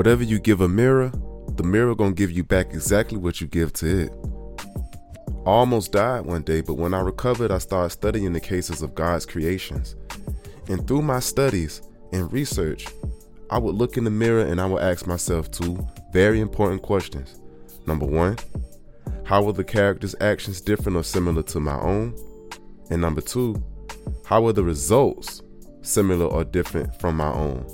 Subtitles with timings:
[0.00, 1.12] Whatever you give a mirror,
[1.56, 4.12] the mirror gonna give you back exactly what you give to it.
[5.44, 8.94] I almost died one day, but when I recovered, I started studying the cases of
[8.94, 9.96] God's creations.
[10.68, 11.82] And through my studies
[12.12, 12.86] and research,
[13.50, 17.38] I would look in the mirror and I would ask myself two very important questions.
[17.86, 18.38] Number one,
[19.26, 22.16] how were the characters' actions different or similar to my own?
[22.88, 23.62] And number two,
[24.24, 25.42] how were the results
[25.82, 27.66] similar or different from my own?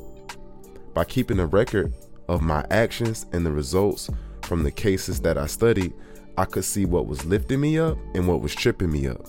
[0.93, 1.93] By keeping a record
[2.29, 4.11] of my actions and the results
[4.43, 5.93] from the cases that I studied,
[6.39, 9.27] I could see what was lifting me up and what was tripping me up.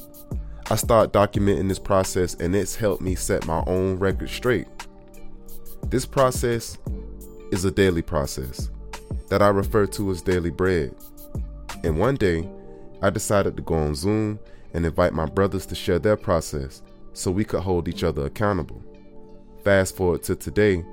[0.69, 4.67] I started documenting this process and it's helped me set my own record straight.
[5.87, 6.77] This process
[7.51, 8.69] is a daily process
[9.29, 10.93] that I refer to as daily bread.
[11.83, 12.49] And one day,
[13.01, 14.39] I decided to go on Zoom
[14.73, 16.81] and invite my brothers to share their process
[17.13, 18.81] so we could hold each other accountable.
[19.63, 20.83] Fast forward to today,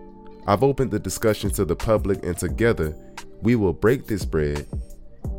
[0.47, 2.95] I've opened the discussion to the public, and together
[3.41, 4.67] we will break this bread,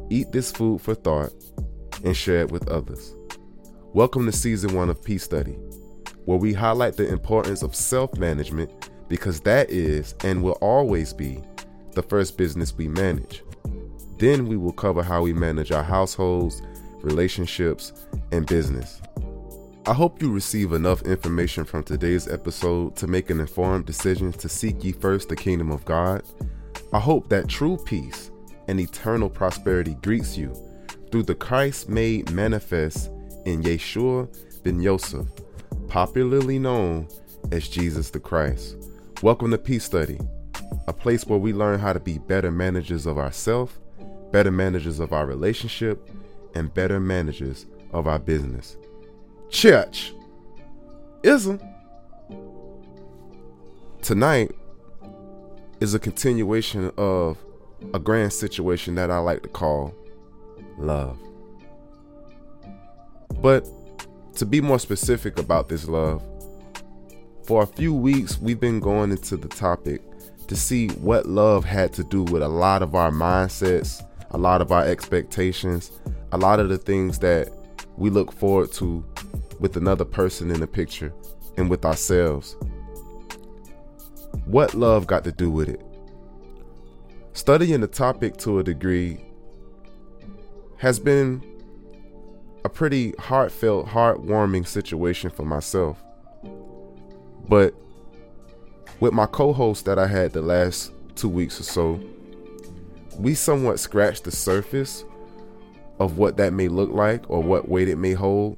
[0.10, 1.32] eat this food for thought,
[2.04, 3.14] and share it with others.
[3.94, 5.60] Welcome to season one of Peace Study,
[6.26, 11.40] where we highlight the importance of self management because that is and will always be
[11.92, 13.44] the first business we manage.
[14.18, 16.64] Then we will cover how we manage our households,
[17.04, 17.94] relationships,
[18.32, 19.04] and business.
[19.88, 24.50] I hope you receive enough information from today's episode to make an informed decision to
[24.50, 26.24] seek ye first the kingdom of God.
[26.92, 28.32] I hope that true peace
[28.68, 30.56] and eternal prosperity greets you
[31.12, 33.12] through the Christ made manifest
[33.46, 34.28] in Yeshua
[34.64, 35.28] ben Yosef,
[35.88, 37.08] popularly known
[37.52, 38.78] as Jesus the Christ.
[39.22, 40.20] Welcome to Peace Study,
[40.88, 43.78] a place where we learn how to be better managers of ourselves,
[44.32, 46.10] better managers of our relationship,
[46.56, 48.78] and better managers of our business
[49.50, 50.14] church
[51.24, 51.60] ism
[54.02, 54.52] tonight
[55.80, 57.38] is a continuation of
[57.94, 59.94] a grand situation that I like to call
[60.78, 61.18] love.
[63.42, 63.68] But
[64.36, 66.22] to be more specific about this love,
[67.44, 70.02] for a few weeks we've been going into the topic
[70.48, 74.62] to see what love had to do with a lot of our mindsets, a lot
[74.62, 75.92] of our expectations,
[76.32, 77.50] a lot of the things that
[77.98, 79.04] we look forward to
[79.60, 81.14] with another person in the picture
[81.58, 82.56] and with ourselves.
[84.46, 85.82] What love got to do with it?
[87.34, 89.20] Studying the topic to a degree
[90.78, 91.44] has been
[92.64, 96.04] a pretty heartfelt, heartwarming situation for myself.
[97.48, 97.74] But
[99.00, 102.00] with my co host that I had the last two weeks or so,
[103.18, 105.06] we somewhat scratched the surface
[106.00, 108.58] of what that may look like or what weight it may hold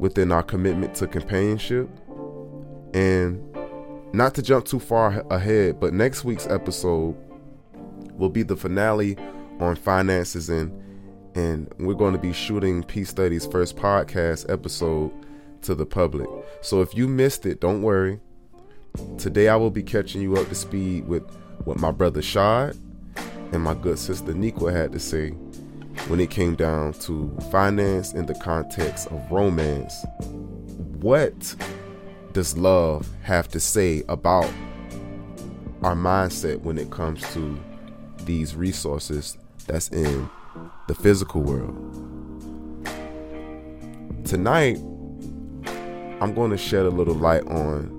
[0.00, 1.88] within our commitment to companionship.
[2.94, 3.46] And
[4.12, 7.14] not to jump too far ahead, but next week's episode
[8.14, 9.16] will be the finale
[9.60, 10.76] on finances and
[11.36, 15.12] and we're going to be shooting Peace Studies first podcast episode
[15.62, 16.28] to the public.
[16.60, 18.18] So if you missed it, don't worry.
[19.16, 21.22] Today I will be catching you up to speed with
[21.64, 22.76] what my brother Shad
[23.52, 25.32] and my good sister Niqua had to say
[26.08, 30.04] when it came down to finance in the context of romance.
[31.00, 31.54] What
[32.32, 34.50] does love have to say about
[35.82, 37.58] our mindset when it comes to
[38.24, 40.28] these resources that's in
[40.88, 41.76] the physical world?
[44.24, 44.76] Tonight,
[46.20, 47.98] I'm going to shed a little light on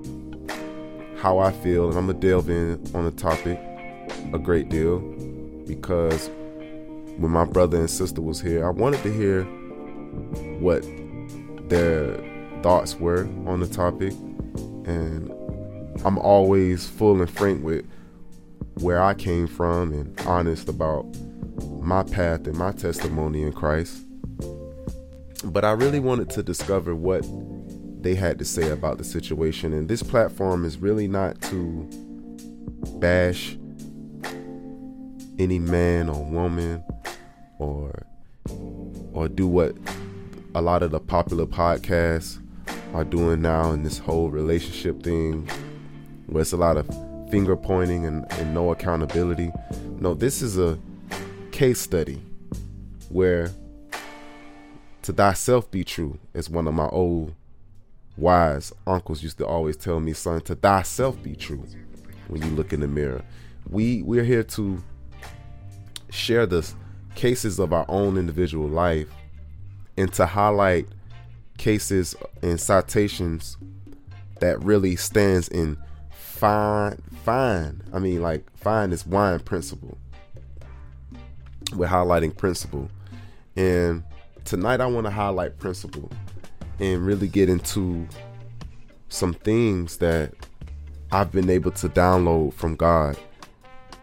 [1.18, 3.60] how I feel, and I'm going to delve in on the topic
[4.34, 5.00] a great deal
[5.68, 6.30] because
[7.22, 9.44] when my brother and sister was here, I wanted to hear
[10.60, 10.84] what
[11.70, 12.18] their
[12.64, 14.14] thoughts were on the topic,
[14.86, 15.32] and
[16.04, 17.86] I'm always full and frank with
[18.80, 21.06] where I came from and honest about
[21.80, 24.02] my path and my testimony in Christ.
[25.44, 27.24] But I really wanted to discover what
[28.02, 31.88] they had to say about the situation, and this platform is really not to
[32.98, 33.58] bash
[35.38, 36.84] any man or woman
[37.62, 38.06] or
[39.14, 39.76] or do what
[40.56, 42.40] a lot of the popular podcasts
[42.94, 45.48] are doing now in this whole relationship thing
[46.26, 46.88] where it's a lot of
[47.30, 49.52] finger pointing and, and no accountability.
[50.00, 50.78] No, this is a
[51.52, 52.22] case study
[53.10, 53.52] where
[55.04, 57.34] to thyself be true, as one of my old
[58.18, 61.66] wise uncles used to always tell me, son, to thyself be true
[62.28, 63.24] when you look in the mirror.
[63.70, 64.84] We we're here to
[66.10, 66.76] share this
[67.16, 69.08] cases of our own individual life
[69.98, 70.88] and to highlight
[71.58, 73.58] cases and citations
[74.40, 75.78] that really stands in
[76.10, 77.84] fine, fine.
[77.94, 79.98] I mean, like fine is wine principle.
[81.76, 82.90] We're highlighting principle,
[83.56, 84.04] and
[84.44, 86.12] tonight I want to highlight principle
[86.80, 88.08] and really get into
[89.08, 90.34] some things that
[91.12, 93.18] I've been able to download from God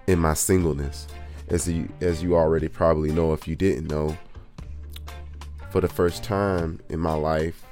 [0.06, 1.08] in my singleness.
[1.50, 4.16] As you as you already probably know if you didn't know,
[5.70, 7.64] for the first time in my life,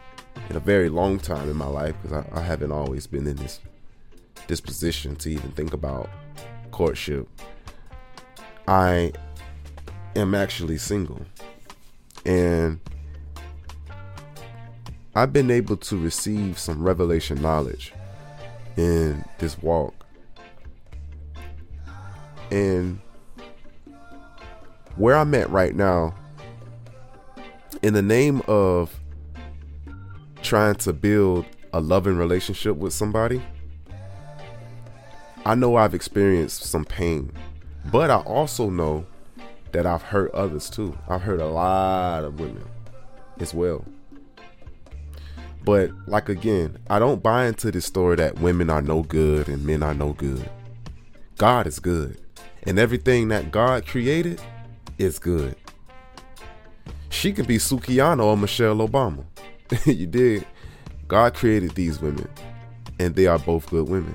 [0.48, 3.36] in a very long time in my life, because I, I haven't always been in
[3.36, 3.60] this
[4.46, 6.08] disposition to even think about
[6.70, 7.28] courtship,
[8.68, 9.12] I
[10.14, 11.20] am actually single.
[12.24, 12.80] And
[15.14, 17.92] I've been able to receive some revelation knowledge
[18.76, 19.94] in this walk.
[22.50, 23.00] And
[24.96, 26.14] where I'm at right now,
[27.82, 28.98] in the name of
[30.42, 33.42] trying to build a loving relationship with somebody,
[35.44, 37.30] I know I've experienced some pain,
[37.92, 39.06] but I also know
[39.72, 40.96] that I've hurt others too.
[41.08, 42.64] I've hurt a lot of women
[43.38, 43.84] as well.
[45.64, 49.66] But like again, I don't buy into this story that women are no good and
[49.66, 50.48] men are no good.
[51.38, 52.20] God is good.
[52.62, 54.40] And everything that God created
[54.98, 55.56] is good.
[57.08, 59.24] She can be Sukihana or Michelle Obama.
[59.86, 60.46] you did.
[61.08, 62.28] God created these women,
[62.98, 64.14] and they are both good women.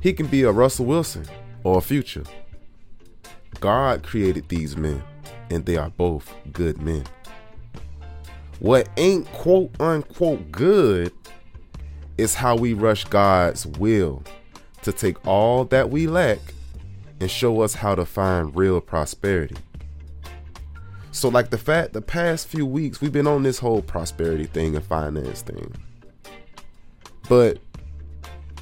[0.00, 1.26] He can be a Russell Wilson
[1.62, 2.24] or a Future.
[3.60, 5.02] God created these men,
[5.50, 7.04] and they are both good men.
[8.60, 11.12] What ain't quote unquote good
[12.18, 14.22] is how we rush God's will
[14.82, 16.38] to take all that we lack
[17.20, 19.56] and show us how to find real prosperity.
[21.14, 24.74] So, like the fact, the past few weeks, we've been on this whole prosperity thing
[24.74, 25.72] and finance thing.
[27.28, 27.58] But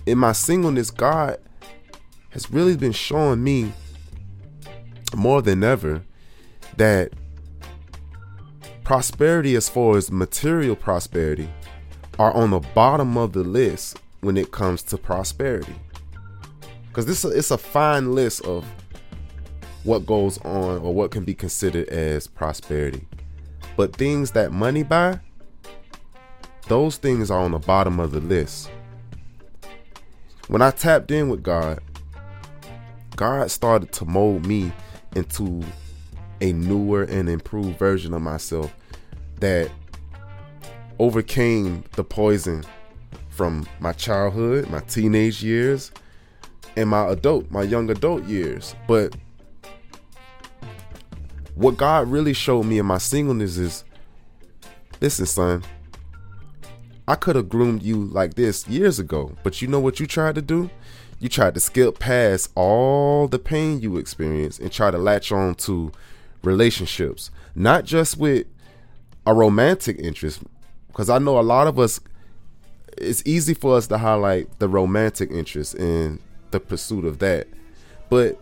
[0.04, 1.38] in my singleness, God
[2.28, 3.72] has really been showing me
[5.16, 6.02] more than ever
[6.76, 7.14] that
[8.84, 11.48] prosperity as far as material prosperity
[12.18, 15.74] are on the bottom of the list when it comes to prosperity
[16.88, 18.66] because this it's a fine list of
[19.84, 23.06] what goes on or what can be considered as prosperity
[23.76, 25.18] but things that money buy
[26.68, 28.70] those things are on the bottom of the list
[30.48, 31.80] when i tapped in with god
[33.16, 34.72] god started to mold me
[35.14, 35.62] into
[36.40, 38.74] a newer and improved version of myself
[39.40, 39.70] that
[40.98, 42.64] overcame the poison
[43.30, 45.90] from my childhood, my teenage years,
[46.76, 48.74] and my adult, my young adult years.
[48.86, 49.16] But
[51.54, 53.84] what God really showed me in my singleness is
[55.00, 55.64] listen, son,
[57.06, 60.36] I could have groomed you like this years ago, but you know what you tried
[60.36, 60.70] to do?
[61.18, 65.54] You tried to skip past all the pain you experienced and try to latch on
[65.56, 65.92] to
[66.42, 68.46] relationships, not just with
[69.26, 70.40] a romantic interest,
[70.88, 72.00] because I know a lot of us,
[72.96, 76.18] it's easy for us to highlight the romantic interest in
[76.50, 77.46] the pursuit of that.
[78.08, 78.40] But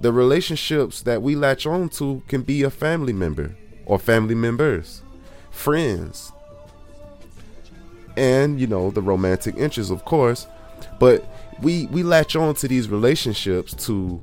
[0.00, 3.56] the relationships that we latch on to can be a family member
[3.86, 5.02] or family members,
[5.50, 6.32] friends,
[8.16, 10.46] and you know the romantic interests, of course.
[10.98, 11.24] But
[11.62, 14.22] we we latch on to these relationships to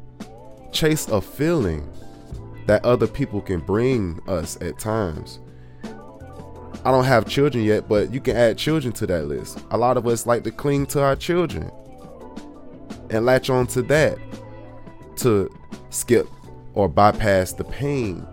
[0.71, 1.89] chase a feeling
[2.65, 5.39] that other people can bring us at times.
[6.85, 9.59] I don't have children yet, but you can add children to that list.
[9.71, 11.71] A lot of us like to cling to our children
[13.09, 14.17] and latch on to that
[15.17, 15.49] to
[15.89, 16.27] skip
[16.73, 18.25] or bypass the pain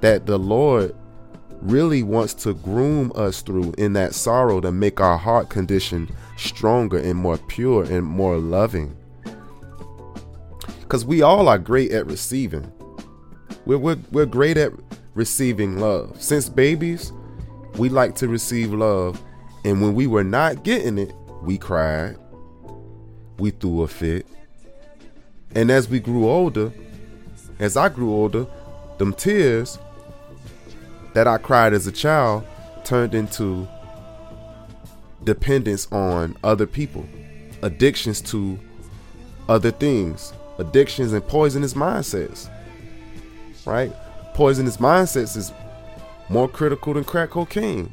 [0.00, 0.94] that the Lord
[1.62, 6.98] really wants to groom us through in that sorrow to make our heart condition stronger
[6.98, 8.96] and more pure and more loving.
[10.80, 12.70] Because we all are great at receiving.
[13.64, 14.72] We're, we're, we're great at
[15.14, 16.22] receiving love.
[16.22, 17.12] Since babies,
[17.76, 19.20] we like to receive love.
[19.64, 21.12] And when we were not getting it,
[21.42, 22.16] we cried.
[23.38, 24.26] We threw a fit.
[25.56, 26.72] And as we grew older,
[27.58, 28.46] as I grew older,
[28.98, 29.78] them tears
[31.14, 32.46] that I cried as a child
[32.84, 33.66] turned into
[35.24, 37.04] dependence on other people,
[37.62, 38.56] addictions to
[39.48, 42.48] other things, addictions and poisonous mindsets
[43.66, 43.92] right?
[44.34, 45.52] Poisonous mindsets is
[46.30, 47.92] more critical than crack cocaine.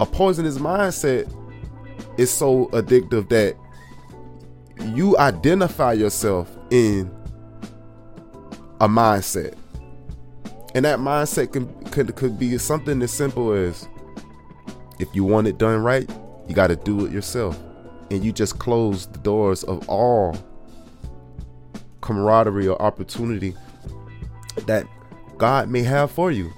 [0.00, 1.32] A poisonous mindset
[2.18, 3.56] is so addictive that
[4.84, 7.10] you identify yourself in
[8.80, 9.54] a mindset.
[10.74, 13.88] And that mindset can, could, could be something as simple as
[14.98, 16.08] if you want it done right,
[16.48, 17.58] you got to do it yourself.
[18.12, 20.36] and you just close the doors of all
[22.02, 23.54] camaraderie or opportunity
[24.66, 24.86] that
[25.38, 26.52] God may have for you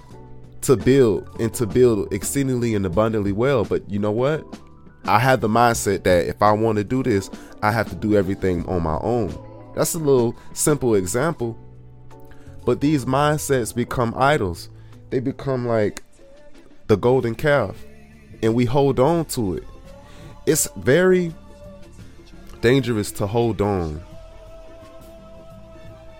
[0.62, 3.64] to build and to build exceedingly and abundantly well.
[3.64, 4.44] But you know what?
[5.04, 7.30] I have the mindset that if I want to do this,
[7.64, 9.34] I have to do everything on my own.
[9.74, 11.58] That's a little simple example.
[12.66, 14.68] But these mindsets become idols.
[15.08, 16.02] They become like
[16.88, 17.82] the golden calf,
[18.42, 19.64] and we hold on to it.
[20.44, 21.32] It's very
[22.60, 24.02] dangerous to hold on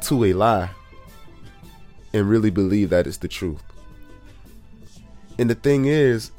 [0.01, 0.71] to a lie
[2.15, 3.63] and really believe that it's the truth.
[5.39, 6.31] And the thing is,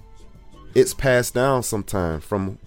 [0.73, 2.57] it's passed down sometime from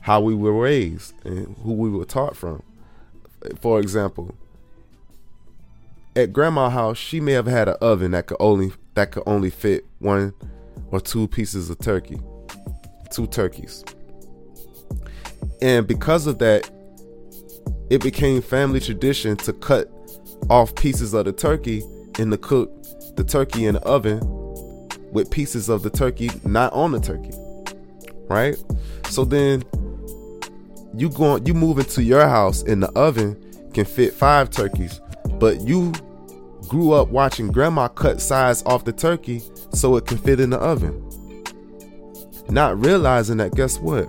[0.00, 2.62] how we were raised and who we were taught from.
[3.60, 4.34] For example,
[6.16, 9.50] at grandma's house, she may have had an oven that could only that could only
[9.50, 10.34] fit one
[10.90, 12.20] or two pieces of turkey,
[13.10, 13.84] two turkeys.
[15.62, 16.68] And because of that,
[17.90, 19.90] it became family tradition to cut
[20.48, 21.82] off pieces of the turkey
[22.18, 22.70] and to cook
[23.16, 24.20] the turkey in the oven
[25.12, 27.32] with pieces of the turkey not on the turkey.
[28.28, 28.56] Right?
[29.08, 29.64] So then
[30.94, 33.36] you go you move into your house and the oven
[33.72, 35.00] can fit five turkeys,
[35.38, 35.92] but you
[36.68, 39.42] grew up watching grandma cut size off the turkey
[39.72, 41.06] so it can fit in the oven.
[42.48, 44.08] Not realizing that guess what?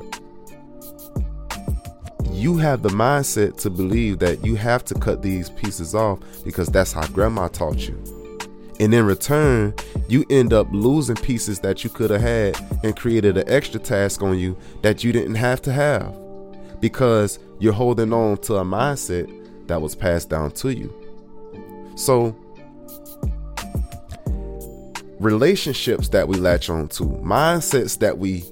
[2.32, 6.70] You have the mindset to believe that you have to cut these pieces off because
[6.70, 8.02] that's how grandma taught you.
[8.80, 9.76] And in return,
[10.08, 14.24] you end up losing pieces that you could have had and created an extra task
[14.24, 16.16] on you that you didn't have to have
[16.82, 19.30] because you're holding on to a mindset
[19.68, 20.94] that was passed down to you.
[21.96, 22.36] So,
[25.20, 28.44] relationships that we latch on to, mindsets that we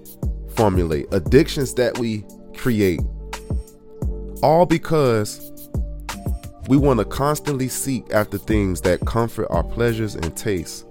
[0.55, 2.23] formulate, addictions that we
[2.55, 3.01] create,
[4.43, 5.51] all because
[6.67, 10.85] we want to constantly seek after things that comfort our pleasures and tastes,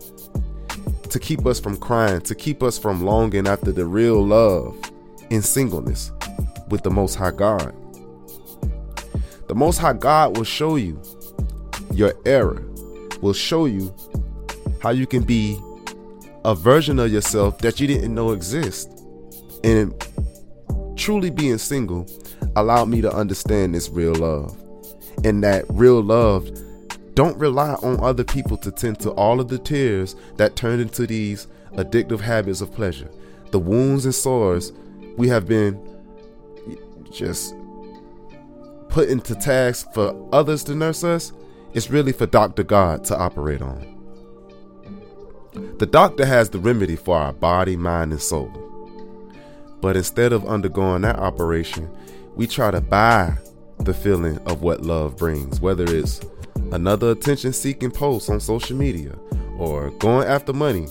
[1.09, 4.76] to keep us from crying, to keep us from longing after the real love
[5.30, 6.11] in singleness
[6.71, 7.75] with the Most High God.
[9.49, 11.01] The Most High God will show you
[11.93, 12.63] your error,
[13.21, 13.95] will show you
[14.81, 15.59] how you can be
[16.45, 18.91] a version of yourself that you didn't know exist.
[19.65, 19.95] And
[20.97, 22.07] truly being single
[22.57, 24.57] allowed me to understand this real love.
[25.25, 26.49] And that real love
[27.15, 31.07] don't rely on other people to tend to all of the tears that turn into
[31.07, 33.11] these addictive habits of pleasure.
[33.51, 34.73] The wounds and sores
[35.17, 35.75] we have been
[37.11, 37.55] just
[38.88, 41.33] put into task for others to nurse us,
[41.75, 42.62] it's really for Dr.
[42.62, 43.95] God to operate on.
[45.79, 48.50] The doctor has the remedy for our body, mind, and soul.
[49.81, 51.91] But instead of undergoing that operation,
[52.35, 53.37] we try to buy
[53.81, 56.21] the feeling of what love brings, whether it's
[56.73, 59.17] another attention seeking post on social media
[59.59, 60.87] or going after money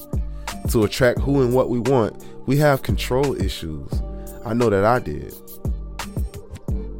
[0.69, 2.23] to attract who and what we want.
[2.45, 3.91] We have control issues.
[4.45, 5.33] I know that I did.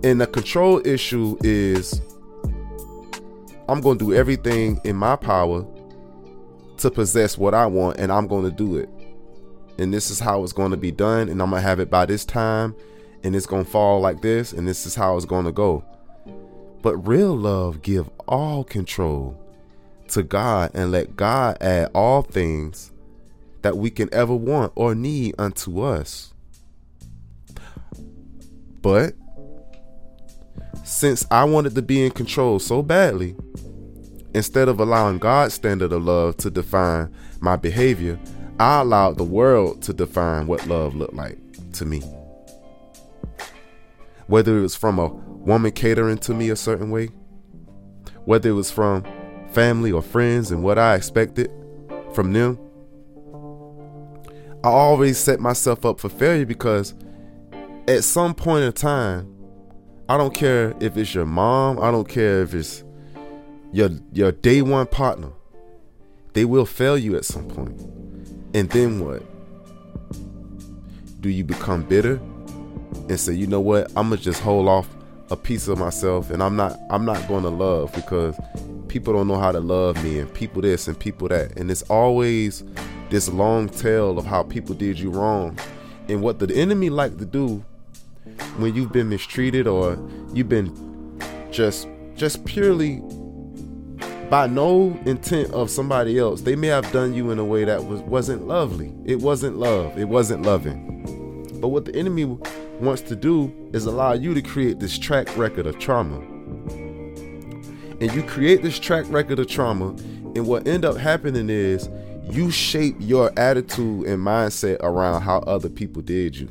[0.04, 2.02] And the control issue is
[3.68, 5.66] I'm going to do everything in my power
[6.78, 8.90] to possess what I want, and I'm going to do it.
[9.80, 11.90] And this is how it's going to be done, and I'm going to have it
[11.90, 12.76] by this time,
[13.24, 15.84] and it's going to fall like this, and this is how it's going to go.
[16.82, 19.44] But real love give all control
[20.10, 22.92] to God and let God add all things
[23.62, 26.34] that we can ever want or need unto us.
[28.82, 29.16] But
[30.84, 33.36] since I wanted to be in control so badly,
[34.34, 38.20] instead of allowing God's standard of love to define my behavior,
[38.60, 41.38] I allowed the world to define what love looked like
[41.74, 42.02] to me.
[44.28, 47.10] Whether it was from a woman catering to me a certain way,
[48.26, 49.04] whether it was from
[49.52, 51.52] family or friends and what I expected
[52.14, 52.60] from them,
[54.64, 56.94] I always set myself up for failure because
[57.88, 59.37] at some point in time,
[60.10, 62.84] I don't care if it's your mom, I don't care if it's
[63.74, 65.30] your your day one partner.
[66.32, 67.78] They will fail you at some point.
[68.54, 69.22] And then what?
[71.20, 72.22] Do you become bitter
[73.10, 73.92] and say, "You know what?
[73.98, 74.88] I'm going to just hold off
[75.30, 78.40] a piece of myself and I'm not I'm not to love because
[78.88, 81.84] people don't know how to love me and people this and people that." And it's
[81.84, 82.64] always
[83.10, 85.58] this long tale of how people did you wrong.
[86.08, 87.66] And what the enemy like to do
[88.58, 89.98] when you've been mistreated or
[90.34, 90.72] you've been
[91.52, 93.02] just just purely
[94.30, 97.84] by no intent of somebody else they may have done you in a way that
[97.86, 100.88] was wasn't lovely it wasn't love it wasn't loving
[101.60, 102.26] but what the enemy
[102.80, 106.20] wants to do is allow you to create this track record of trauma.
[108.00, 109.90] And you create this track record of trauma,
[110.36, 111.90] and what end up happening is
[112.30, 116.48] you shape your attitude and mindset around how other people did you.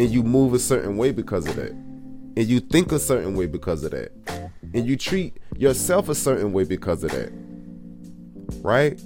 [0.00, 1.72] And you move a certain way because of that.
[1.72, 4.12] And you think a certain way because of that.
[4.72, 7.30] And you treat yourself a certain way because of that.
[8.62, 8.98] Right?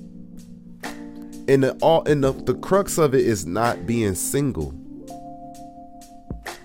[1.48, 4.72] And the all and the, the crux of it is not being single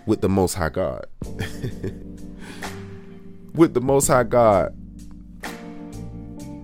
[0.06, 1.08] with the most high God.
[3.56, 4.76] with the most high God.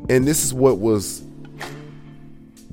[0.07, 1.21] And this is what was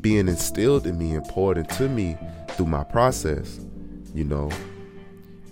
[0.03, 2.19] being instilled in me and poured into me
[2.51, 3.59] through my process.
[4.15, 4.51] You know,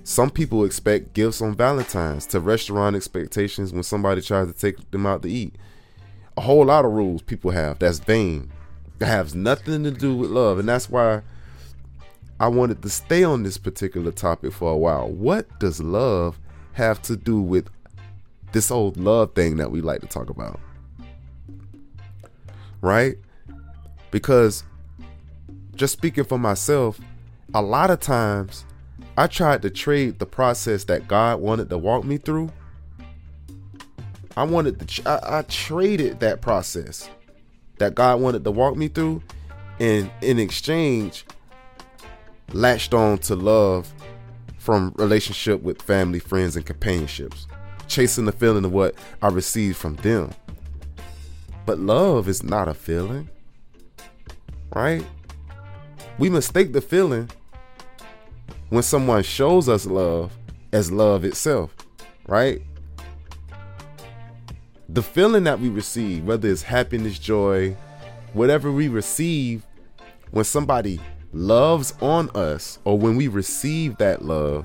[0.04, 5.06] some people expect gifts on Valentine's to restaurant expectations when somebody tries to take them
[5.06, 5.54] out to eat.
[6.36, 8.50] A whole lot of rules people have that's vain.
[8.98, 10.58] That has nothing to do with love.
[10.58, 11.22] And that's why
[12.38, 15.08] I wanted to stay on this particular topic for a while.
[15.08, 16.38] What does love
[16.72, 17.68] have to do with
[18.52, 20.58] this old love thing that we like to talk about?
[22.80, 23.16] Right?
[24.10, 24.64] Because
[25.76, 26.98] just speaking for myself,
[27.52, 28.64] a lot of times
[29.20, 32.50] I tried to trade the process that God wanted to walk me through.
[34.34, 37.10] I wanted to, I, I traded that process
[37.76, 39.22] that God wanted to walk me through,
[39.78, 41.26] and in exchange,
[42.54, 43.92] latched on to love
[44.56, 47.46] from relationship with family, friends, and companionships,
[47.88, 50.30] chasing the feeling of what I received from them.
[51.66, 53.28] But love is not a feeling
[54.72, 55.04] right?
[56.18, 57.28] We mistake the feeling
[58.70, 60.36] when someone shows us love
[60.72, 61.74] as love itself,
[62.26, 62.62] right?
[64.88, 67.76] The feeling that we receive, whether it's happiness, joy,
[68.32, 69.66] whatever we receive
[70.30, 71.00] when somebody
[71.32, 74.64] loves on us or when we receive that love,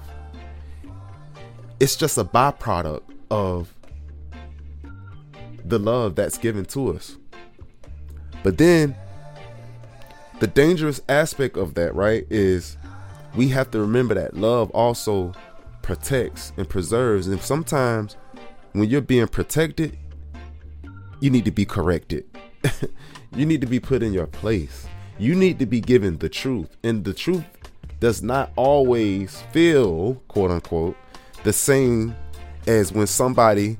[1.79, 3.73] it's just a byproduct of
[5.65, 7.17] the love that's given to us.
[8.43, 8.95] But then
[10.39, 12.77] the dangerous aspect of that, right, is
[13.35, 15.33] we have to remember that love also
[15.81, 17.27] protects and preserves.
[17.27, 18.15] And sometimes
[18.73, 19.97] when you're being protected,
[21.19, 22.25] you need to be corrected.
[23.35, 24.87] you need to be put in your place.
[25.17, 26.75] You need to be given the truth.
[26.83, 27.45] And the truth
[27.99, 30.97] does not always feel, quote unquote,
[31.43, 32.15] the same
[32.67, 33.77] as when somebody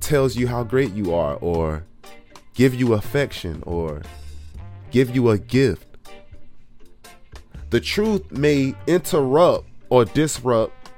[0.00, 1.84] tells you how great you are or
[2.54, 4.02] give you affection or
[4.90, 5.85] give you a gift.
[7.70, 10.90] The truth may interrupt or disrupt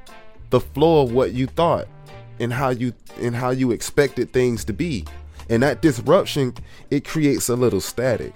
[0.50, 1.88] the flow of what you thought
[2.40, 5.04] and how you and how you expected things to be.
[5.50, 6.54] And that disruption
[6.90, 8.34] it creates a little static.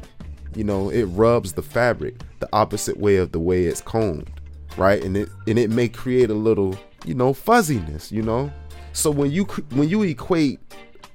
[0.55, 4.31] You know, it rubs the fabric the opposite way of the way it's combed,
[4.77, 5.03] right?
[5.03, 8.53] And it and it may create a little, you know, fuzziness, you know?
[8.93, 10.61] So when you when you equate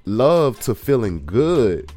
[0.06, 1.92] love to feeling good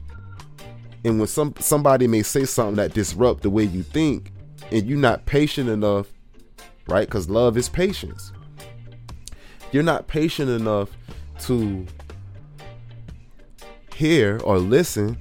[1.05, 4.33] and when some somebody may say something that disrupt the way you think,
[4.71, 6.07] and you're not patient enough,
[6.87, 7.07] right?
[7.07, 8.33] Because love is patience.
[9.73, 10.91] You're not patient enough
[11.41, 11.87] to
[13.95, 15.19] hear or listen,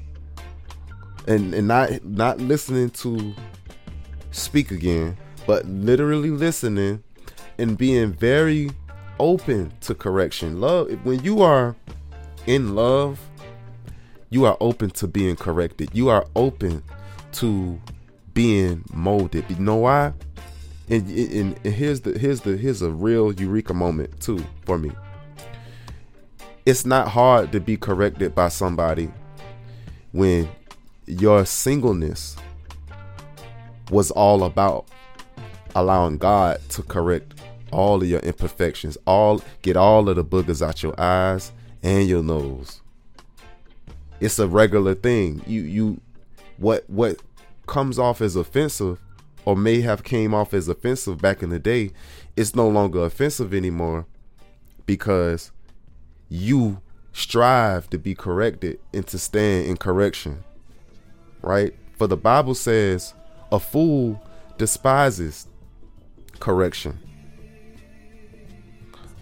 [1.28, 3.34] and and not not listening to
[4.32, 7.04] speak again, but literally listening
[7.58, 8.72] and being very
[9.20, 10.60] open to correction.
[10.60, 11.76] Love when you are
[12.48, 13.20] in love
[14.30, 15.90] you are open to being corrected.
[15.94, 16.84] You are open
[17.34, 17.80] to
[18.40, 19.44] being molded.
[19.50, 20.14] You know why?
[20.90, 24.92] And, and, and here's the here's the here's a real eureka moment too for me.
[26.66, 29.12] It's not hard to be corrected by somebody
[30.14, 30.48] when
[31.06, 32.38] your singleness
[33.92, 34.88] was all about
[35.76, 37.34] allowing God to correct
[37.74, 41.52] all of your imperfections, all get all of the boogers out your eyes
[41.84, 42.80] and your nose
[44.22, 45.42] it's a regular thing.
[45.48, 46.02] You you
[46.58, 47.18] what what
[47.70, 49.00] comes off as offensive
[49.46, 51.92] or may have came off as offensive back in the day,
[52.36, 54.08] it's no longer offensive anymore
[54.88, 55.52] because
[56.30, 56.82] you
[57.14, 60.44] strive to be corrected and to stand in correction.
[61.44, 61.76] Right?
[61.96, 63.14] For the Bible says
[63.52, 64.22] a fool
[64.58, 65.48] despises
[66.40, 67.00] correction.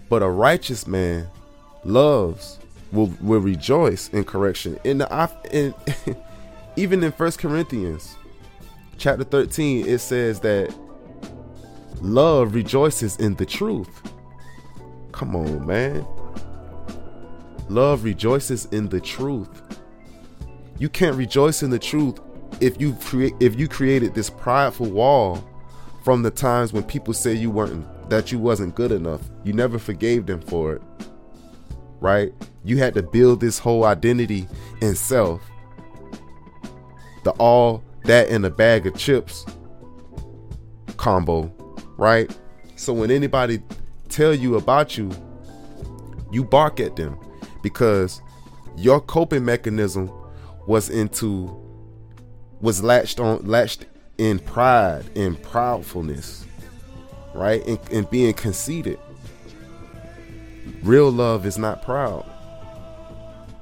[0.09, 1.27] But a righteous man
[1.83, 2.59] loves
[2.93, 4.79] will will rejoice in correction.
[4.85, 5.73] In the in,
[6.77, 8.15] even in First Corinthians
[8.97, 10.73] chapter 13, it says that
[12.01, 14.01] love rejoices in the truth.
[15.11, 16.05] Come on, man.
[17.69, 19.49] Love rejoices in the truth.
[20.79, 22.19] You can't rejoice in the truth
[22.61, 25.43] if you create if you created this prideful wall
[26.03, 29.21] from the times when people say you weren't that you wasn't good enough.
[29.43, 30.81] You never forgave them for it.
[31.99, 32.31] Right?
[32.63, 34.47] You had to build this whole identity
[34.81, 35.41] in self.
[37.23, 39.45] The all that in a bag of chips
[40.97, 41.53] combo,
[41.97, 42.35] right?
[42.75, 43.61] So when anybody
[44.09, 45.11] tell you about you,
[46.31, 47.17] you bark at them
[47.61, 48.21] because
[48.75, 50.11] your coping mechanism
[50.67, 51.63] was into
[52.59, 53.85] was latched on latched
[54.17, 56.47] in pride in proudfulness
[57.37, 57.65] right?
[57.65, 58.99] And, and being conceited.
[60.81, 62.25] Real love is not proud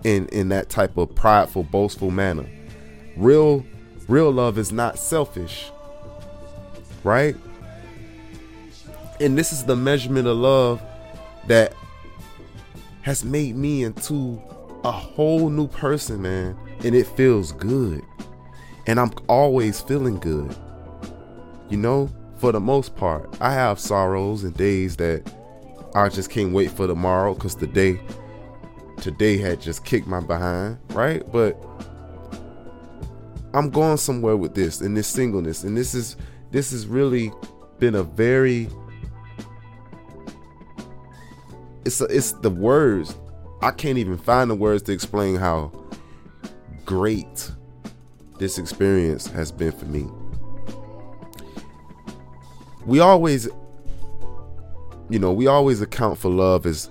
[0.03, 2.45] in in that type of prideful boastful manner.
[3.15, 3.65] Real
[4.07, 5.71] real love is not selfish
[7.03, 7.35] right
[9.19, 10.81] and this is the measurement of love
[11.47, 11.73] that
[13.01, 14.41] has made me into
[14.83, 16.57] a whole new person, man.
[16.83, 18.03] And it feels good.
[18.87, 20.55] And I'm always feeling good.
[21.69, 25.31] You know, for the most part, I have sorrows and days that
[25.95, 27.99] I just can't wait for tomorrow because the day
[28.97, 31.23] today had just kicked my behind, right?
[31.31, 31.61] But
[33.55, 35.63] I'm going somewhere with this and this singleness.
[35.63, 36.17] And this is
[36.51, 37.31] this has really
[37.79, 38.67] been a very
[41.85, 43.15] it's a, it's the words.
[43.61, 45.71] I can't even find the words to explain how
[46.83, 47.49] great
[48.39, 50.05] this experience has been for me.
[52.85, 53.47] We always
[55.09, 56.89] you know, we always account for love as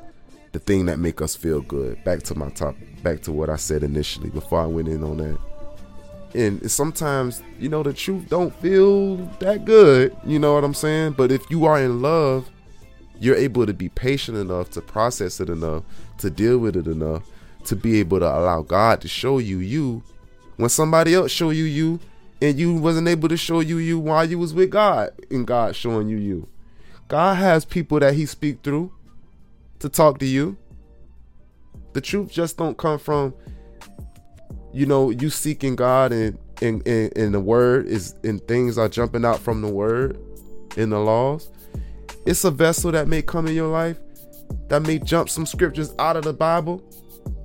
[0.53, 2.03] the thing that make us feel good.
[2.05, 5.18] Back to my topic, back to what I said initially before I went in on
[5.18, 5.53] that.
[6.34, 11.12] And sometimes, you know, the truth don't feel that good, you know what I'm saying?
[11.12, 12.50] But if you are in love,
[13.20, 15.84] you're able to be patient enough to process it enough
[16.18, 17.22] to deal with it enough
[17.64, 20.02] to be able to allow God to show you you
[20.56, 22.00] when somebody else show you you
[22.42, 25.74] and you wasn't able to show you you while you was with God and God
[25.74, 26.48] showing you you.
[27.08, 28.92] God has people that he speak through
[29.78, 30.56] to talk to you.
[31.92, 33.34] The truth just don't come from
[34.74, 38.88] you know you seeking God and and, and, and the word is and things are
[38.88, 40.18] jumping out from the word
[40.76, 41.50] in the laws
[42.26, 43.98] it's a vessel that may come in your life
[44.68, 46.82] that may jump some scriptures out of the Bible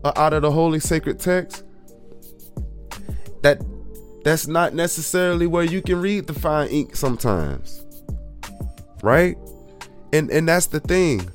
[0.03, 1.63] or out of the holy sacred text.
[3.41, 3.61] That
[4.23, 7.85] that's not necessarily where you can read the fine ink sometimes.
[9.01, 9.37] Right?
[10.13, 11.29] And and that's the thing.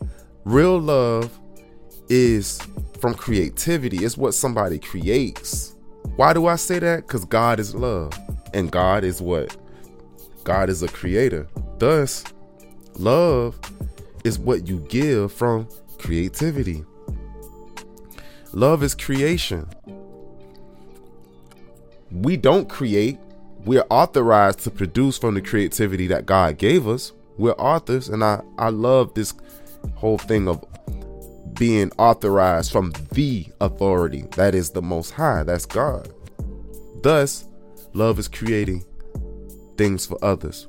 [0.44, 1.38] Real love
[2.08, 2.60] is
[3.00, 4.04] from creativity.
[4.04, 5.73] It's what somebody creates.
[6.16, 7.06] Why do I say that?
[7.06, 8.12] Cuz God is love.
[8.52, 9.56] And God is what?
[10.44, 11.48] God is a creator.
[11.78, 12.24] Thus,
[12.98, 13.58] Love
[14.22, 16.84] is what you give from creativity.
[18.52, 19.68] Love is creation.
[22.12, 23.18] We don't create,
[23.64, 27.12] we're authorized to produce from the creativity that God gave us.
[27.36, 29.34] We're authors, and I, I love this
[29.96, 30.64] whole thing of
[31.54, 36.12] being authorized from the authority that is the most high, that's God.
[37.02, 37.44] Thus,
[37.92, 38.84] love is creating
[39.76, 40.66] things for others.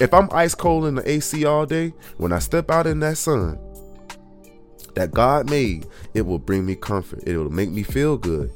[0.00, 3.16] If I'm ice cold in the AC all day, when I step out in that
[3.16, 3.58] sun
[4.94, 7.22] that God made, it will bring me comfort.
[7.26, 8.50] It will make me feel good.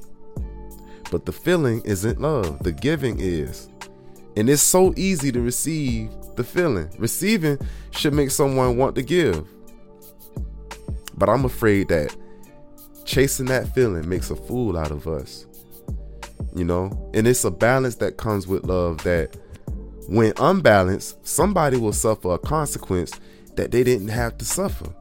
[1.10, 3.68] But the feeling isn't love, the giving is.
[4.36, 6.90] And it's so easy to receive the feeling.
[6.98, 7.58] Receiving
[7.90, 9.46] should make someone want to give.
[11.16, 12.14] But I'm afraid that
[13.04, 15.46] chasing that feeling makes a fool out of us.
[16.54, 17.10] You know?
[17.14, 19.36] And it's a balance that comes with love that
[20.08, 23.12] when unbalanced, somebody will suffer a consequence
[23.56, 24.92] that they didn't have to suffer.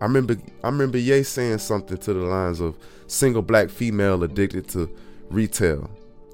[0.00, 2.76] I remember I remember Ye saying something to the lines of
[3.08, 4.88] single black female addicted to
[5.28, 5.90] retail.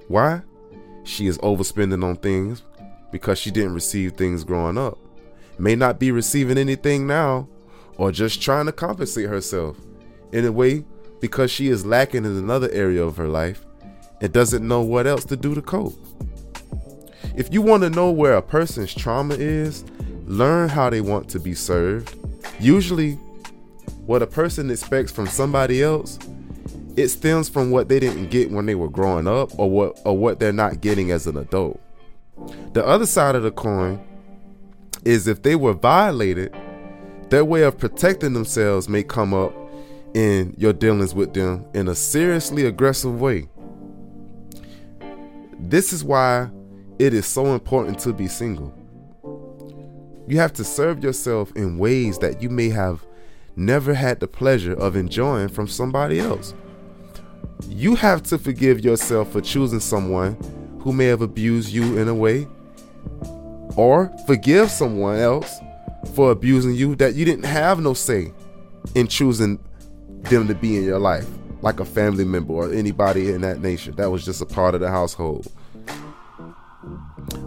[0.09, 0.43] Why?
[1.05, 2.63] She is overspending on things
[3.11, 4.99] because she didn't receive things growing up.
[5.59, 7.49] May not be receiving anything now
[7.97, 9.77] or just trying to compensate herself
[10.33, 10.85] in a way
[11.21, 13.65] because she is lacking in another area of her life
[14.21, 15.95] and doesn't know what else to do to cope.
[17.37, 19.85] If you want to know where a person's trauma is,
[20.27, 22.17] learn how they want to be served.
[22.61, 23.13] Usually,
[24.07, 26.19] what a person expects from somebody else,
[26.97, 30.17] it stems from what they didn't get when they were growing up or what or
[30.17, 31.81] what they're not getting as an adult.
[32.73, 34.01] The other side of the coin
[35.05, 36.55] is if they were violated,
[37.35, 39.53] their way of protecting themselves may come up
[40.15, 43.49] in your dealings with them in a seriously aggressive way.
[45.59, 46.49] This is why
[47.01, 48.73] it is so important to be single.
[50.29, 53.05] You have to serve yourself in ways that you may have
[53.57, 56.55] never had the pleasure of enjoying from somebody else.
[57.67, 60.37] You have to forgive yourself for choosing someone
[60.79, 62.47] who may have abused you in a way
[63.77, 65.59] or forgive someone else
[66.15, 68.33] for abusing you that you didn't have no say
[68.95, 69.59] in choosing
[70.23, 71.27] them to be in your life,
[71.63, 73.93] like a family member or anybody in that nature.
[73.93, 75.51] That was just a part of the household.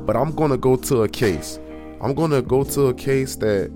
[0.05, 1.59] But I'm going to go to a case.
[2.01, 3.71] I'm going to go to a case that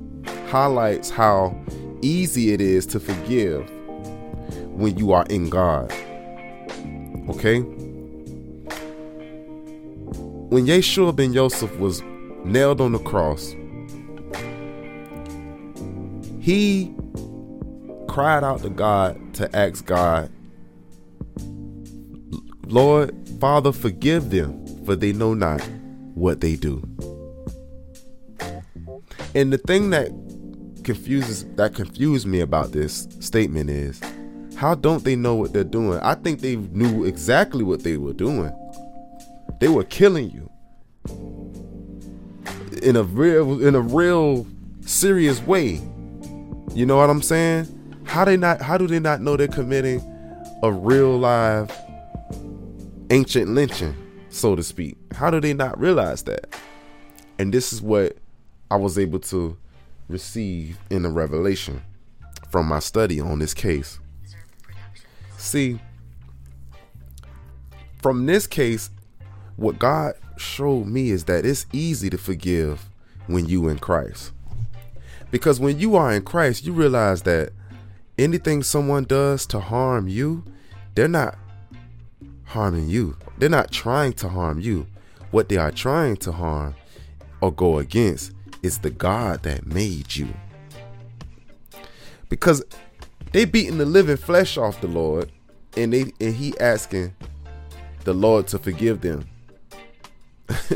[0.48, 1.56] highlights how
[2.02, 3.70] easy it is to forgive
[4.68, 5.92] when you are in God.
[7.30, 7.60] Okay?
[10.50, 12.02] When Yeshua ben Yosef was
[12.44, 13.56] nailed on the cross,
[16.42, 16.94] he
[18.08, 20.32] cried out to God to ask God,
[22.66, 25.62] Lord, Father, forgive them, for they know not
[26.16, 26.82] what they do.
[29.34, 30.10] And the thing that
[30.84, 34.02] confuses that confused me about this statement is
[34.56, 36.00] how don't they know what they're doing?
[36.00, 38.52] I think they knew exactly what they were doing.
[39.60, 40.50] They were killing you
[42.82, 44.48] in a real in a real
[44.82, 45.82] serious way.
[46.74, 47.68] You know what I'm saying?
[48.06, 50.02] How they not how do they not know they're committing
[50.64, 51.72] a real live
[53.10, 53.96] ancient lynching,
[54.30, 54.98] so to speak?
[55.14, 56.56] How do they not realize that?
[57.38, 58.18] And this is what
[58.70, 59.58] I was able to
[60.08, 61.82] receive in the revelation
[62.50, 64.00] from my study on this case.
[65.38, 65.80] See,
[68.02, 68.90] from this case,
[69.58, 72.90] what God showed me is that it's easy to forgive
[73.28, 74.32] when you in Christ.
[75.32, 77.54] Because when you are in Christ, you realize that
[78.18, 80.44] anything someone does to harm you,
[80.94, 81.38] they're not
[82.46, 83.18] harming you.
[83.38, 84.86] They're not trying to harm you.
[85.32, 86.76] What they are trying to harm
[87.42, 90.28] or go against is the God that made you.
[92.30, 92.64] Because
[93.32, 95.32] they beating the living flesh off the Lord
[95.78, 97.16] and they and he asking
[98.04, 99.28] the Lord to forgive them.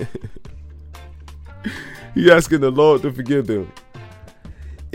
[2.13, 3.71] he asking the Lord to forgive them.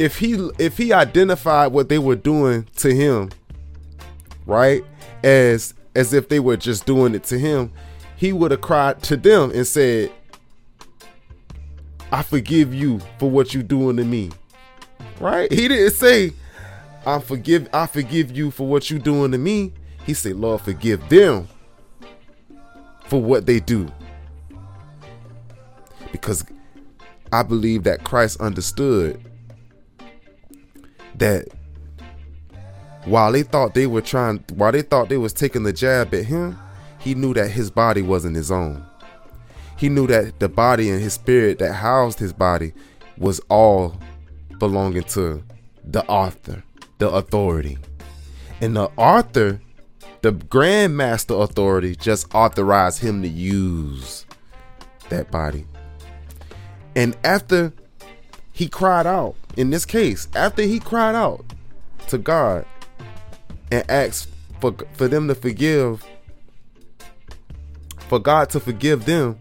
[0.01, 3.29] If he if he identified what they were doing to him,
[4.47, 4.83] right,
[5.23, 7.71] as as if they were just doing it to him,
[8.17, 10.11] he would have cried to them and said,
[12.11, 14.31] I forgive you for what you doing to me.
[15.21, 15.53] Right?
[15.53, 16.33] He didn't say,
[17.05, 19.75] I forgive I forgive you for what you doing to me.
[20.07, 21.47] He said, Lord, forgive them
[23.05, 23.93] for what they do
[26.11, 26.43] because
[27.31, 29.30] I believe that Christ understood
[31.21, 31.49] that
[33.05, 36.25] while they thought they were trying while they thought they was taking the jab at
[36.25, 36.59] him,
[36.99, 38.85] he knew that his body wasn't his own.
[39.77, 42.73] He knew that the body and his spirit that housed his body
[43.17, 43.97] was all
[44.59, 45.43] belonging to
[45.85, 46.63] the author,
[46.99, 47.79] the authority.
[48.61, 49.61] And the author,
[50.21, 54.27] the grandmaster authority, just authorized him to use
[55.09, 55.67] that body.
[56.95, 57.73] And after
[58.53, 61.45] he cried out, in this case, after he cried out
[62.09, 62.65] to God
[63.71, 64.29] and asked
[64.61, 66.05] for, for them to forgive,
[68.09, 69.39] for God to forgive them,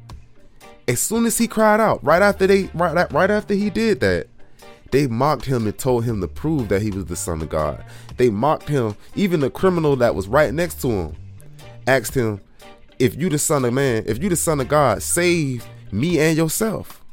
[0.87, 4.27] as soon as he cried out, right after they right, right after he did that,
[4.91, 7.83] they mocked him and told him to prove that he was the son of God.
[8.17, 8.95] They mocked him.
[9.15, 11.15] Even the criminal that was right next to him
[11.85, 12.41] asked him,
[12.97, 16.35] if you the son of man, if you the son of God, save me and
[16.35, 17.03] yourself.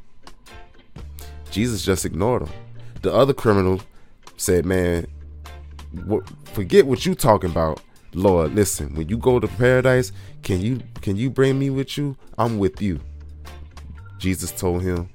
[1.50, 2.65] Jesus just ignored him.
[3.06, 3.80] The other criminal
[4.36, 5.06] said, "Man,
[6.46, 7.80] forget what you talking about,
[8.14, 8.52] Lord.
[8.52, 10.10] Listen, when you go to paradise,
[10.42, 12.16] can you can you bring me with you?
[12.36, 12.98] I'm with you."
[14.18, 15.08] Jesus told him,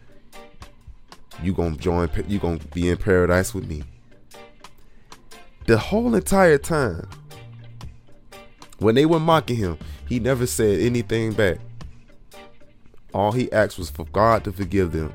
[1.43, 2.09] "You gonna join?
[2.29, 3.83] You gonna be in paradise with me?"
[5.67, 7.09] The whole entire time,
[8.79, 9.77] when they were mocking him,
[10.07, 11.57] he never said anything back.
[13.13, 15.13] All he asked was for God to forgive them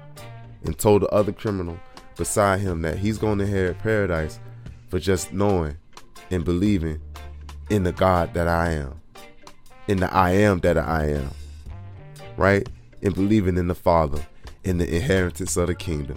[0.62, 1.78] and told the other criminal
[2.16, 4.40] beside him that he's going to inherit paradise
[4.88, 5.76] for just knowing
[6.30, 7.00] and believing
[7.70, 9.00] in the God that I am,
[9.88, 11.30] in the I am that I am,
[12.36, 12.68] right?
[13.02, 14.26] And believing in the Father,
[14.64, 16.16] in the inheritance of the kingdom,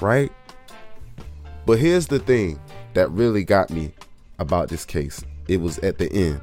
[0.00, 0.30] right?
[1.66, 2.60] But here's the thing
[2.94, 3.92] that really got me
[4.38, 6.40] about this case it was at the end.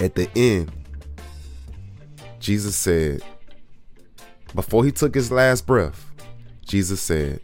[0.00, 0.70] At the end,
[2.38, 3.22] Jesus said,
[4.54, 6.07] before he took his last breath,
[6.68, 7.40] Jesus said,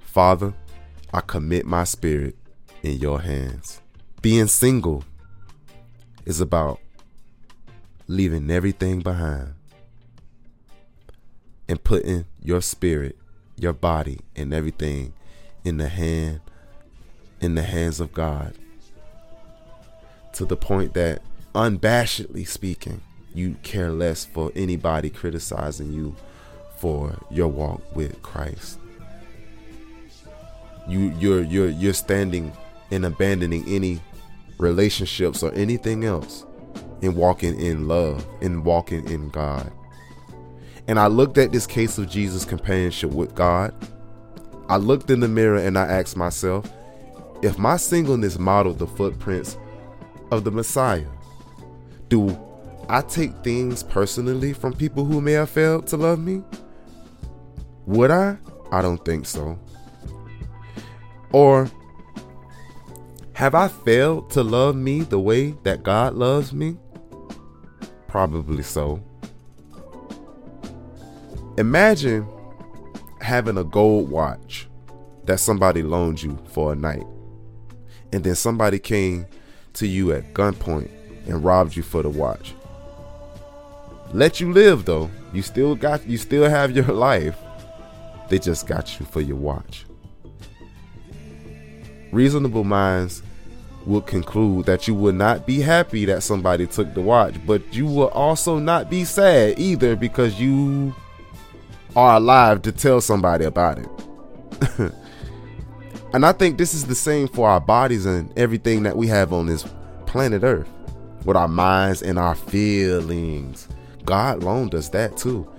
[0.00, 0.52] Father,
[1.14, 2.36] I commit my spirit
[2.82, 3.80] in your hands.
[4.20, 5.04] Being single
[6.26, 6.80] is about
[8.08, 9.54] leaving everything behind
[11.68, 13.16] and putting your spirit,
[13.56, 15.12] your body, and everything
[15.64, 16.40] in the hand
[17.40, 18.52] in the hands of God.
[20.32, 21.22] To the point that
[21.54, 23.00] unabashedly speaking,
[23.32, 26.16] you care less for anybody criticizing you
[26.78, 28.78] for your walk with Christ.
[30.88, 32.52] You you're you're you're standing
[32.90, 34.00] and abandoning any
[34.58, 36.44] relationships or anything else
[37.02, 39.70] and walking in love and walking in God.
[40.86, 43.74] And I looked at this case of Jesus' companionship with God.
[44.68, 46.70] I looked in the mirror and I asked myself,
[47.42, 49.58] if my singleness modeled the footprints
[50.30, 51.06] of the Messiah,
[52.08, 52.38] do
[52.88, 56.42] I take things personally from people who may have failed to love me?
[57.88, 58.36] Would I?
[58.70, 59.58] I don't think so.
[61.32, 61.70] Or
[63.32, 66.76] have I failed to love me the way that God loves me?
[68.06, 69.02] Probably so.
[71.56, 72.28] Imagine
[73.22, 74.68] having a gold watch
[75.24, 77.06] that somebody loaned you for a night,
[78.12, 79.26] and then somebody came
[79.72, 80.90] to you at gunpoint
[81.26, 82.54] and robbed you for the watch.
[84.12, 85.10] Let you live though.
[85.32, 87.38] You still got you still have your life.
[88.28, 89.84] They just got you for your watch.
[92.12, 93.22] Reasonable minds
[93.86, 97.86] will conclude that you would not be happy that somebody took the watch, but you
[97.86, 100.94] will also not be sad either because you
[101.96, 103.88] are alive to tell somebody about it.
[106.12, 109.32] and I think this is the same for our bodies and everything that we have
[109.32, 109.66] on this
[110.06, 110.68] planet Earth
[111.24, 113.68] with our minds and our feelings.
[114.04, 115.50] God loaned us that too.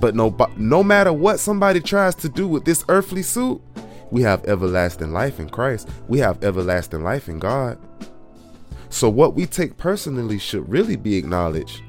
[0.00, 3.60] But no, no matter what somebody tries to do with this earthly suit,
[4.10, 5.88] we have everlasting life in Christ.
[6.08, 7.78] We have everlasting life in God.
[8.88, 11.82] So, what we take personally should really be acknowledged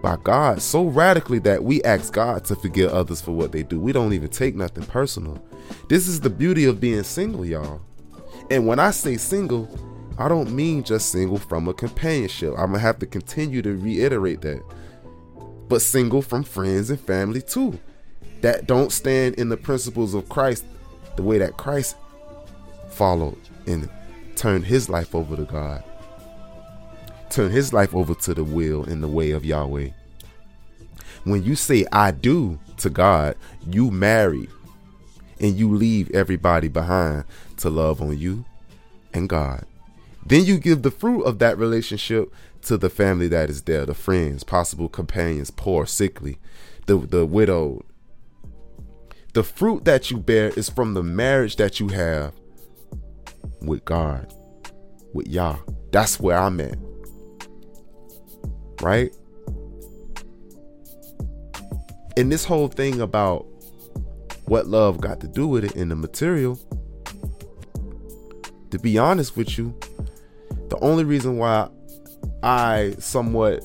[0.00, 3.80] by God so radically that we ask God to forgive others for what they do.
[3.80, 5.42] We don't even take nothing personal.
[5.88, 7.80] This is the beauty of being single, y'all.
[8.50, 9.68] And when I say single,
[10.18, 12.50] I don't mean just single from a companionship.
[12.52, 14.62] I'm going to have to continue to reiterate that.
[15.72, 17.80] But single from friends and family too,
[18.42, 20.66] that don't stand in the principles of Christ
[21.16, 21.96] the way that Christ
[22.90, 23.88] followed and
[24.36, 25.82] turned his life over to God,
[27.30, 29.88] turned his life over to the will and the way of Yahweh.
[31.24, 33.34] When you say I do to God,
[33.66, 34.50] you marry
[35.40, 37.24] and you leave everybody behind
[37.56, 38.44] to love on you
[39.14, 39.64] and God.
[40.26, 42.30] Then you give the fruit of that relationship
[42.62, 46.38] to the family that is there, the friends, possible companions, poor, sickly,
[46.86, 47.84] the, the widowed,
[49.34, 52.34] the fruit that you bear is from the marriage that you have
[53.62, 54.32] with God,
[55.12, 55.56] with Yah.
[55.90, 56.76] That's where I'm at.
[58.80, 59.14] Right?
[62.16, 63.46] And this whole thing about
[64.44, 66.58] what love got to do with it in the material,
[68.70, 69.78] to be honest with you,
[70.68, 71.68] the only reason why
[72.42, 73.64] I somewhat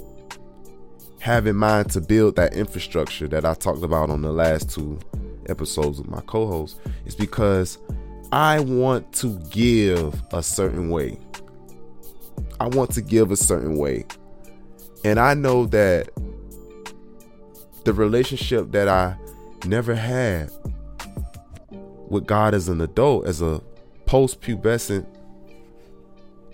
[1.19, 4.99] have in mind to build that infrastructure that I talked about on the last two
[5.49, 7.79] episodes with my co-host is because
[8.31, 11.17] I want to give a certain way.
[12.59, 14.05] I want to give a certain way.
[15.03, 16.09] And I know that
[17.83, 19.17] the relationship that I
[19.65, 20.51] never had
[22.09, 23.61] with God as an adult, as a
[24.05, 25.05] post pubescent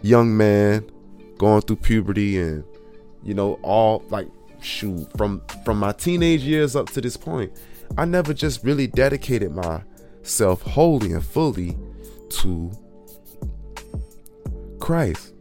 [0.01, 0.89] young man
[1.43, 2.63] going through puberty and
[3.21, 4.29] you know all like
[4.61, 7.51] shoot from from my teenage years up to this point
[7.97, 11.77] I never just really dedicated myself wholly and fully
[12.29, 12.71] to
[14.79, 15.33] Christ.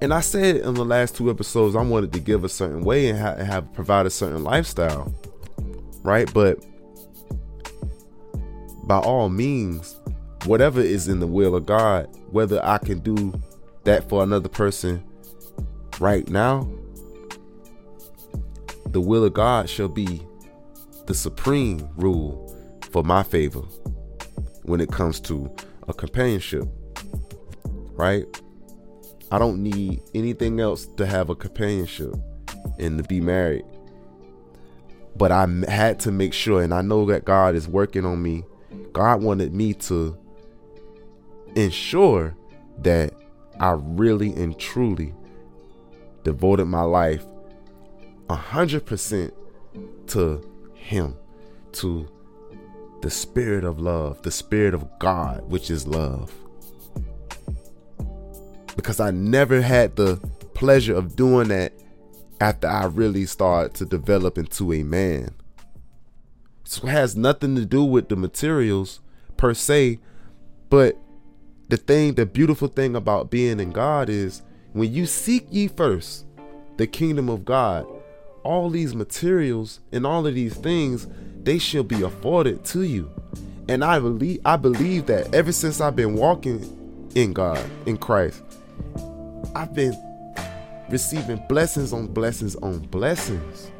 [0.00, 3.08] And I said in the last two episodes, I wanted to give a certain way
[3.08, 5.12] and, and have provide a certain lifestyle,
[6.02, 6.32] right?
[6.32, 6.64] But
[8.84, 9.96] by all means,
[10.44, 13.32] whatever is in the will of God, whether I can do
[13.88, 15.02] that for another person
[15.98, 16.68] right now,
[18.88, 20.20] the will of God shall be
[21.06, 22.54] the supreme rule
[22.90, 23.62] for my favor
[24.64, 25.50] when it comes to
[25.88, 26.68] a companionship.
[27.94, 28.26] Right?
[29.32, 32.14] I don't need anything else to have a companionship
[32.78, 33.64] and to be married.
[35.16, 38.44] But I had to make sure, and I know that God is working on me.
[38.92, 40.14] God wanted me to
[41.56, 42.36] ensure
[42.82, 43.14] that
[43.60, 45.14] I really and truly
[46.24, 47.24] devoted my life
[48.28, 49.32] 100%
[50.08, 51.14] to him
[51.72, 52.08] to
[53.02, 56.32] the spirit of love, the spirit of God, which is love.
[58.76, 60.16] Because I never had the
[60.54, 61.72] pleasure of doing that
[62.40, 65.34] after I really started to develop into a man.
[66.64, 69.00] So it has nothing to do with the materials
[69.36, 70.00] per se,
[70.68, 70.96] but
[71.68, 74.42] the thing, the beautiful thing about being in God is
[74.72, 76.24] when you seek ye first
[76.78, 77.86] the kingdom of God,
[78.42, 81.06] all these materials and all of these things,
[81.42, 83.10] they shall be afforded to you.
[83.68, 88.42] And I believe I believe that ever since I've been walking in God, in Christ,
[89.54, 89.94] I've been
[90.88, 93.70] receiving blessings on blessings on blessings.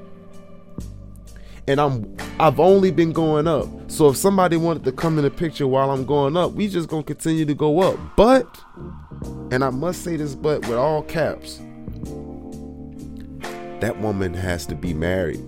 [1.68, 3.68] And I'm I've only been going up.
[3.88, 6.88] So if somebody wanted to come in the picture while I'm going up, we just
[6.88, 7.98] gonna continue to go up.
[8.16, 8.46] But,
[9.50, 11.60] and I must say this but with all caps,
[13.80, 15.42] that woman has to be married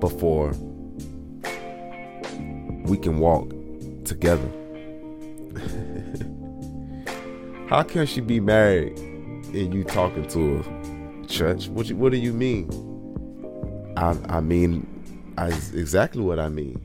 [0.00, 0.52] before
[2.84, 3.50] we can walk
[4.04, 4.48] together.
[7.68, 11.26] How can she be married and you talking to her?
[11.26, 11.68] church?
[11.68, 12.85] What, you, what do you mean?
[13.96, 14.86] I, I mean,
[15.38, 16.80] I, exactly what I mean.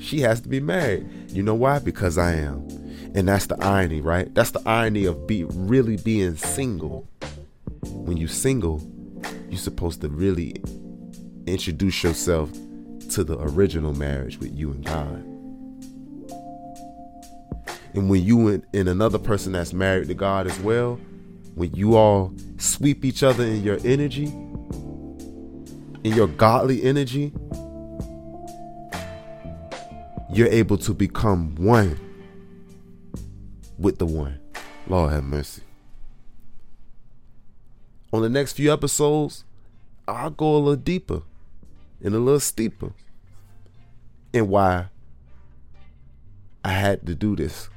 [0.00, 1.06] She has to be married.
[1.30, 1.78] You know why?
[1.78, 2.68] Because I am.
[3.14, 4.32] And that's the irony, right?
[4.34, 7.08] That's the irony of be really being single.
[7.82, 8.82] When you single,
[9.48, 10.56] you're supposed to really
[11.46, 12.52] introduce yourself
[13.10, 15.24] to the original marriage with you and God.
[17.94, 20.98] And when you and, and another person that's married to God as well,
[21.54, 24.32] when you all sweep each other in your energy,
[26.04, 27.32] in your godly energy,
[30.30, 31.98] you're able to become one
[33.78, 34.38] with the one.
[34.86, 35.62] Lord have mercy.
[38.12, 39.44] On the next few episodes,
[40.06, 41.22] I'll go a little deeper
[42.02, 42.92] and a little steeper
[44.34, 44.88] and why
[46.62, 47.70] I had to do this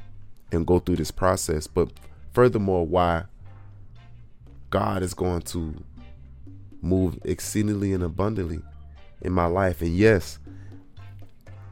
[0.51, 1.65] and go through this process.
[1.65, 1.91] But
[2.33, 3.23] furthermore, why
[4.69, 5.75] God is going to
[6.87, 8.61] move exceedingly and abundantly
[9.21, 9.81] in my life.
[9.81, 10.39] And yes,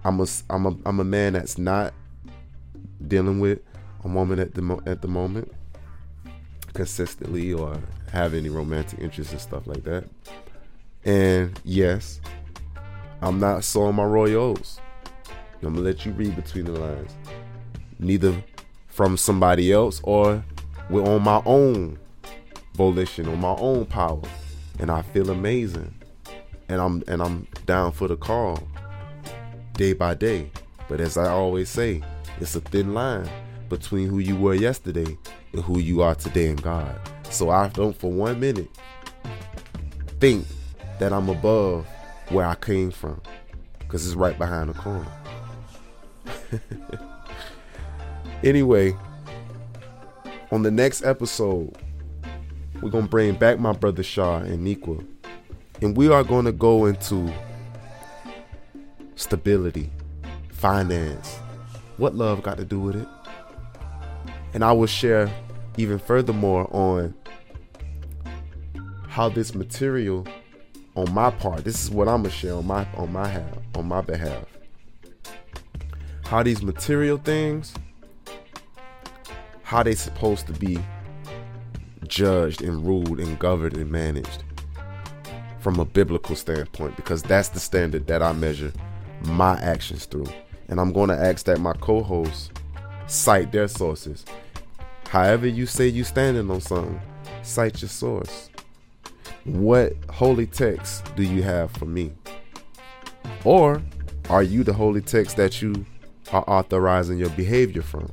[0.03, 1.93] I'm a I'm a I'm a man that's not
[3.07, 3.59] dealing with
[4.03, 5.51] a woman at the at the moment
[6.73, 7.79] consistently or
[8.11, 10.05] have any romantic interests and stuff like that.
[11.05, 12.19] And yes,
[13.21, 14.79] I'm not sowing my royals.
[15.63, 17.15] I'm gonna let you read between the lines.
[17.97, 18.43] Neither
[18.87, 20.43] from somebody else or
[20.89, 21.97] we're on my own
[22.75, 24.21] volition, on my own power.
[24.79, 25.93] And I feel amazing.
[26.67, 28.59] And I'm and I'm down for the call
[29.73, 30.51] day by day.
[30.89, 32.01] But as I always say,
[32.39, 33.29] it's a thin line
[33.69, 35.17] between who you were yesterday
[35.53, 36.99] and who you are today in God.
[37.29, 38.69] So I don't for one minute
[40.19, 40.45] think
[40.99, 41.87] that I'm above
[42.29, 43.21] where I came from
[43.79, 45.11] because it's right behind the corner.
[48.43, 48.95] anyway,
[50.51, 51.75] on the next episode,
[52.81, 55.05] we're to bring back my brother Shad and Niqua.
[55.81, 57.31] And we are to go into
[59.15, 59.89] stability,
[60.49, 61.39] finance.
[61.97, 63.07] What love got to do with it?
[64.53, 65.29] And I will share
[65.77, 67.13] even furthermore on
[69.07, 70.25] how this material
[70.95, 73.85] on my part, this is what I'm gonna share on my on my half, on
[73.87, 74.45] my behalf.
[76.25, 77.73] How these material things,
[79.63, 80.79] how they supposed to be
[82.07, 84.43] judged and ruled and governed and managed
[85.59, 88.71] from a biblical standpoint, because that's the standard that I measure
[89.23, 90.27] my actions through.
[90.67, 92.51] And I'm going to ask that my co-hosts
[93.07, 94.25] cite their sources.
[95.07, 96.99] However you say you're standing on something,
[97.43, 98.49] cite your source.
[99.43, 102.13] What holy text do you have for me?
[103.43, 103.81] Or
[104.29, 105.85] are you the holy text that you
[106.31, 108.11] are authorizing your behavior from?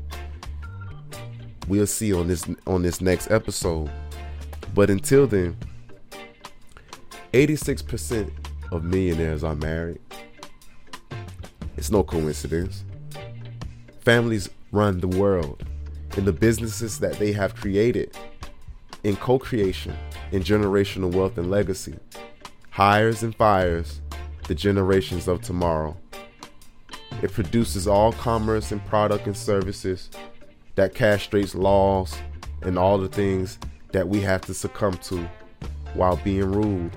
[1.69, 3.91] We'll see on this on this next episode.
[4.75, 5.57] But until then,
[7.33, 8.31] 86%
[8.73, 10.01] of millionaires are married.
[11.77, 12.85] It's no coincidence.
[14.01, 15.63] Families run the world,
[16.17, 18.17] and the businesses that they have created
[19.05, 19.95] in co creation,
[20.31, 21.95] in generational wealth and legacy,
[22.71, 24.01] hires and fires
[24.49, 25.97] the generations of tomorrow.
[27.23, 30.11] It produces all commerce and product and services
[30.75, 32.16] that castrates laws
[32.62, 33.59] and all the things
[33.93, 35.29] that we have to succumb to
[35.95, 36.97] while being ruled.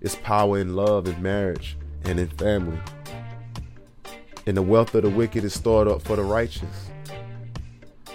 [0.00, 2.78] It's power in love in marriage and in family.
[4.46, 6.90] And the wealth of the wicked is stored up for the righteous.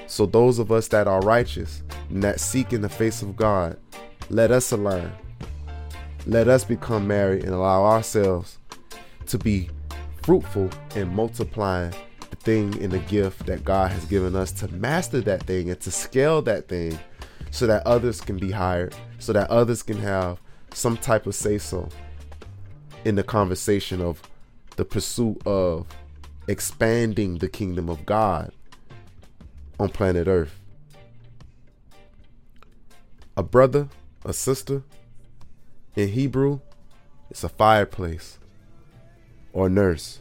[0.07, 3.77] So those of us that are righteous and that seek in the face of God,
[4.29, 5.11] let us align.
[6.25, 8.57] Let us become married and allow ourselves
[9.27, 9.69] to be
[10.21, 11.93] fruitful and multiplying
[12.41, 15.91] thing and the gift that God has given us to master that thing and to
[15.91, 16.97] scale that thing
[17.51, 20.39] so that others can be hired, so that others can have
[20.73, 21.89] some type of say so
[23.03, 24.21] in the conversation of
[24.75, 25.85] the pursuit of
[26.47, 28.51] expanding the kingdom of God
[29.79, 30.59] on planet Earth.
[33.35, 33.89] A brother,
[34.23, 34.83] a sister,
[35.95, 36.59] in Hebrew,
[37.29, 38.39] it's a fireplace
[39.51, 40.20] or nurse.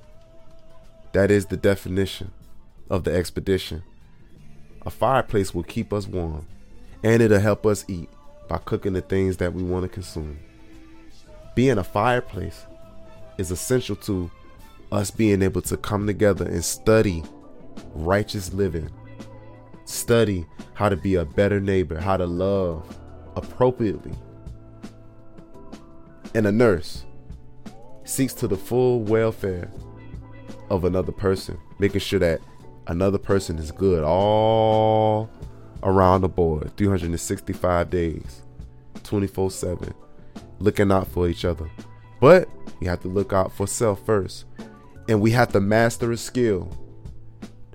[1.12, 2.30] That is the definition
[2.88, 3.82] of the expedition.
[4.82, 6.46] A fireplace will keep us warm
[7.02, 8.08] and it'll help us eat
[8.48, 10.38] by cooking the things that we want to consume.
[11.54, 12.66] Being a fireplace
[13.38, 14.30] is essential to
[14.92, 17.22] us being able to come together and study
[17.94, 18.90] righteous living,
[19.84, 22.98] study how to be a better neighbor, how to love
[23.36, 24.12] appropriately.
[26.34, 27.04] And a nurse
[28.04, 29.70] seeks to the full welfare
[30.70, 32.40] of another person, making sure that
[32.86, 35.28] another person is good all
[35.82, 38.42] around the board 365 days,
[39.02, 39.94] 24 7,
[40.58, 41.70] looking out for each other.
[42.20, 42.48] But
[42.80, 44.44] we have to look out for self first.
[45.08, 46.70] And we have to master a skill,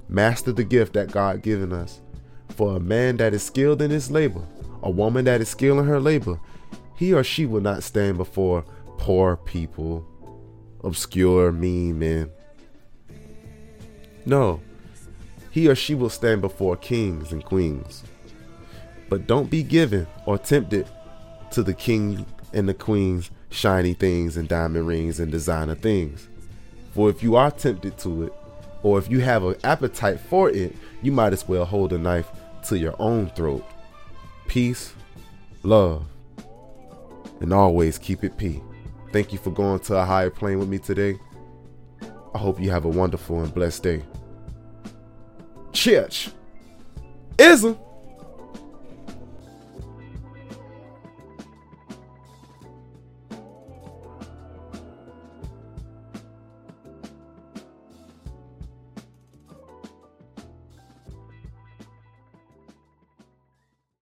[0.08, 2.02] master the gift that God given us.
[2.50, 4.44] For a man that is skilled in his labor,
[4.82, 6.40] a woman that is skilled in her labor,
[6.96, 8.64] he or she will not stand before
[8.98, 10.08] poor people,
[10.84, 12.32] obscure, mean men.
[14.26, 14.62] No,
[15.52, 18.04] he or she will stand before kings and queens.
[19.08, 20.88] But don't be given or tempted
[21.52, 26.28] to the king and the queen's shiny things and diamond rings and designer things.
[26.94, 28.34] For if you are tempted to it,
[28.84, 32.30] or if you have an appetite for it, you might as well hold a knife
[32.68, 33.66] to your own throat.
[34.48, 34.94] Peace,
[35.64, 36.06] love,
[37.40, 38.62] and always keep it P.
[39.12, 41.20] Thank you for going to a higher plane with me today.
[42.36, 44.04] I hope you have a wonderful and blessed day.
[45.72, 46.32] Church.
[47.38, 47.78] Ism.